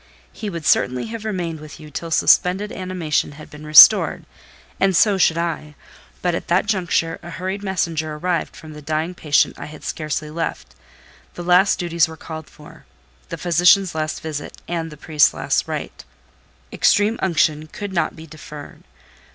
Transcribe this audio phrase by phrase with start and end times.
[0.33, 4.25] He would certainly have remained with you till suspended animation had been restored:
[4.79, 5.75] and so should I,
[6.23, 10.31] but, at that juncture, a hurried messenger arrived from the dying patient I had scarcely
[10.31, 16.03] left—the last duties were called for—the physician's last visit and the priest's last rite;
[16.73, 18.83] extreme unction could not be deferred.